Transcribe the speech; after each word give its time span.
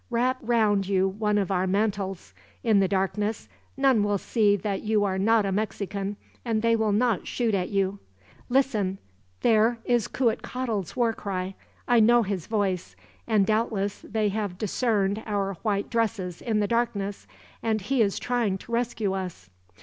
Wrap 0.09 0.39
round 0.41 0.87
you 0.87 1.07
one 1.07 1.37
of 1.37 1.51
our 1.51 1.67
mantles. 1.67 2.33
In 2.63 2.79
the 2.79 2.87
darkness, 2.87 3.47
none 3.77 4.01
will 4.01 4.17
see 4.17 4.55
that 4.55 4.81
you 4.81 5.03
are 5.03 5.19
not 5.19 5.45
a 5.45 5.51
Mexican, 5.51 6.17
and 6.43 6.63
they 6.63 6.75
will 6.75 6.91
not 6.91 7.27
shoot 7.27 7.53
at 7.53 7.69
you. 7.69 7.99
"Listen, 8.49 8.97
there 9.41 9.77
is 9.85 10.07
Cuitcatl's 10.07 10.95
war 10.95 11.13
cry. 11.13 11.53
I 11.87 11.99
know 11.99 12.23
his 12.23 12.47
voice; 12.47 12.95
and 13.27 13.45
doubtless 13.45 13.99
they 14.01 14.29
have 14.29 14.57
discerned 14.57 15.21
our 15.27 15.53
white 15.61 15.87
dresses, 15.91 16.41
in 16.41 16.61
the 16.61 16.67
darkness, 16.67 17.27
and 17.61 17.79
he 17.81 18.01
is 18.01 18.17
trying 18.17 18.57
to 18.57 18.71
rescue 18.71 19.13
us." 19.13 19.51